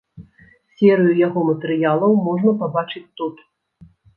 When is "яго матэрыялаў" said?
1.27-2.11